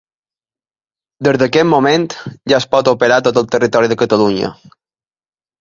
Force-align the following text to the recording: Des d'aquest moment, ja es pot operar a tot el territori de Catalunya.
Des 1.27 1.37
d'aquest 1.41 1.69
moment, 1.73 2.07
ja 2.53 2.57
es 2.63 2.67
pot 2.73 2.91
operar 2.95 3.21
a 3.23 3.25
tot 3.29 3.39
el 3.43 3.53
territori 3.57 3.93
de 3.93 4.03
Catalunya. 4.05 4.55